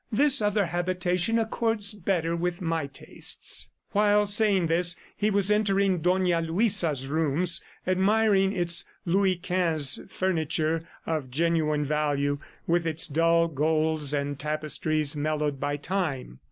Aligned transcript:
"This 0.11 0.41
other 0.41 0.65
habitation 0.65 1.37
accords 1.37 1.93
better 1.93 2.35
with 2.35 2.59
my 2.59 2.87
tastes." 2.87 3.69
While 3.91 4.25
saying 4.25 4.65
this, 4.65 4.95
he 5.15 5.29
was 5.29 5.51
entering 5.51 5.99
Dona 6.01 6.41
Luisa's 6.41 7.05
rooms, 7.07 7.61
admiring 7.85 8.51
its 8.51 8.83
Louis 9.05 9.35
Quinze 9.35 9.99
furniture 10.09 10.87
of 11.05 11.29
genuine 11.29 11.83
value, 11.83 12.39
with 12.65 12.87
its 12.87 13.05
dull 13.05 13.47
golds 13.47 14.11
and 14.11 14.39
tapestries 14.39 15.15
mellowed 15.15 15.59
by 15.59 15.77
time. 15.77 16.39